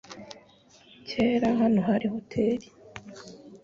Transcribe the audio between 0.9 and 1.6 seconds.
Kera